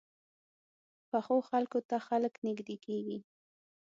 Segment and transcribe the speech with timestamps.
[1.09, 3.17] پخو خلکو ته خلک نږدې کېږي